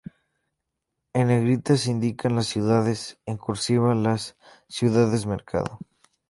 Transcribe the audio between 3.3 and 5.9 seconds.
"cursiva" las ciudades-mercado.